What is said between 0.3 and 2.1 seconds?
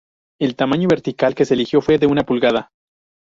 El tamaño vertical que se eligió fue de